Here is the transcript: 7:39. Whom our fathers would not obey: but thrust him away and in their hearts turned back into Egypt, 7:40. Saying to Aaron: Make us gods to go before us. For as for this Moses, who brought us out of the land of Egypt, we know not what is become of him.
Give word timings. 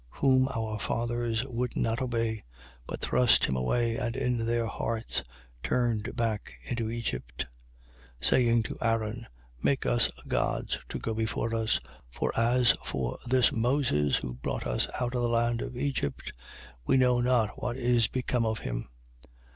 7:39. 0.13 0.17
Whom 0.21 0.47
our 0.55 0.79
fathers 0.79 1.43
would 1.45 1.77
not 1.77 2.01
obey: 2.01 2.43
but 2.87 3.01
thrust 3.01 3.45
him 3.45 3.55
away 3.55 3.97
and 3.97 4.15
in 4.17 4.47
their 4.47 4.65
hearts 4.65 5.21
turned 5.61 6.15
back 6.15 6.55
into 6.63 6.89
Egypt, 6.89 7.45
7:40. 8.19 8.27
Saying 8.27 8.63
to 8.63 8.77
Aaron: 8.81 9.27
Make 9.61 9.85
us 9.85 10.09
gods 10.27 10.79
to 10.89 10.97
go 10.97 11.13
before 11.13 11.53
us. 11.53 11.79
For 12.09 12.33
as 12.35 12.71
for 12.83 13.19
this 13.27 13.51
Moses, 13.51 14.15
who 14.15 14.33
brought 14.33 14.65
us 14.65 14.87
out 14.99 15.13
of 15.13 15.21
the 15.21 15.29
land 15.29 15.61
of 15.61 15.77
Egypt, 15.77 16.31
we 16.83 16.97
know 16.97 17.19
not 17.21 17.61
what 17.61 17.77
is 17.77 18.07
become 18.07 18.43
of 18.43 18.57
him. 18.57 18.89